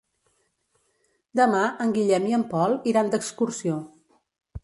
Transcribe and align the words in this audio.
Demà 1.39 1.59
en 1.85 1.93
Guillem 1.97 2.25
i 2.31 2.35
en 2.39 2.45
Pol 2.53 2.75
iran 2.93 3.11
d'excursió. 3.17 3.77